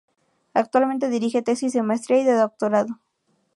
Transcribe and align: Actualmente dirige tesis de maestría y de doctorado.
Actualmente 0.55 1.09
dirige 1.11 1.43
tesis 1.43 1.73
de 1.73 1.83
maestría 1.83 2.21
y 2.21 2.23
de 2.23 2.33
doctorado. 2.33 2.99